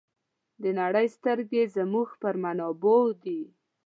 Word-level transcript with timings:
د 0.61 0.63
نړۍ 0.79 1.07
سترګې 1.17 1.63
زموږ 1.75 2.09
پر 2.21 2.35
منابعو 2.43 3.07
دي. 3.23 3.41